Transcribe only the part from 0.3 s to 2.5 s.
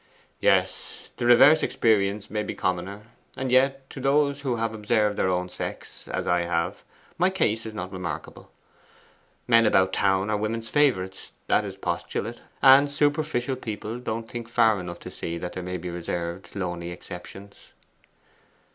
'Yes, the reverse experience may